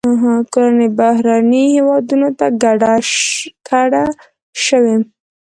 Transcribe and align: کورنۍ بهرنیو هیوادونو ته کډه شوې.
کورنۍ 0.53 0.87
بهرنیو 0.99 1.71
هیوادونو 1.75 2.29
ته 2.39 2.47
کډه 3.67 4.05
شوې. 4.65 4.95